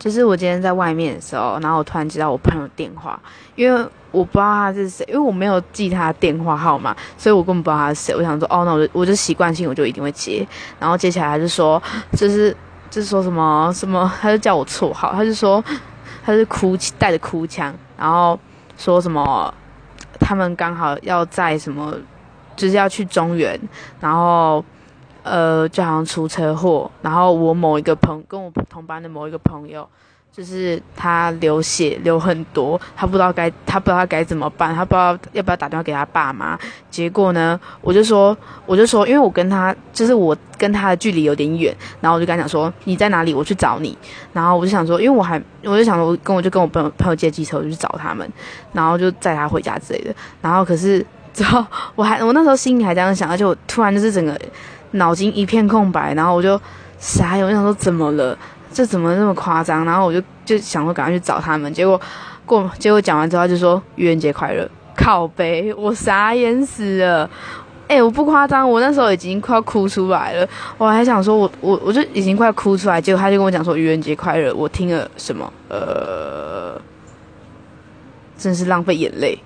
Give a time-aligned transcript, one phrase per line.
[0.00, 3.20] 就是我今天在外面的时候，然后我突然接到我朋友电话，
[3.54, 8.14] 因为我不知道他是谁，因为我没有记他电话号码，所以我根本不知道他是谁。
[8.16, 11.80] 我想说，哦，那我就我就习惯性我就一定会接，然后接起来他就说，
[12.12, 12.56] 就是
[12.88, 15.62] 就是说什么什么，他就叫我绰号，他就说
[16.24, 18.40] 他是哭带着哭腔，然后
[18.78, 19.52] 说什么
[20.18, 21.94] 他们刚好要在什么，
[22.56, 23.60] 就是要去中原，
[24.00, 24.64] 然后。
[25.22, 29.86] 呃，就好像出车祸，然后我某一个朋跟我同班的某一个朋友，
[30.32, 36.58] 就是他流血流很多，他不知道该他不知道该怎么办，他不知道要不要打电话给他爸妈。
[36.88, 43.96] 结果呢，我就说我就说，因为我跟他就是我跟他的距离有点远，然后我就跟他讲说你在哪里，我去找你。
[44.32, 48.26] 然后我就想说，因为我还我就想说，跟我就跟我朋友朋友借机车，我就去找他们，
[48.72, 50.14] 然后就载他回家之类的。
[50.40, 51.64] 然后可是之后
[51.96, 54.40] 我还我那时候心里还这样想，而且我突然就是整个。
[54.92, 56.60] 脑筋一片空白，然后我就
[56.98, 58.36] 傻眼，我想说怎么了？
[58.72, 59.84] 这怎么那么夸张？
[59.84, 62.00] 然后我就就想说赶快去找他们，结果
[62.46, 67.28] 过结果讲完之后就说愚人节快乐，靠背，我傻眼死了。
[67.88, 75.52] 哎，我不夸张，我那时候已经快要哭出来了，我还想说我我我就已经快哭出来，结果他就跟我讲说愚人节快乐，我听了什么？
[75.68, 76.80] 呃，
[78.38, 79.36] 真是浪费眼泪。